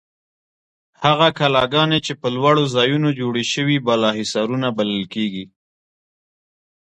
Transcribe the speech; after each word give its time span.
هغه 1.03 1.27
کلاګانې 1.39 1.99
چې 2.05 2.13
په 2.21 2.27
لوړو 2.35 2.63
ځایونو 2.75 3.09
جوړې 3.19 3.43
شوې 3.53 3.77
بالاحصارونه 3.85 4.67
بلل 4.77 5.03
کیږي. 5.13 5.45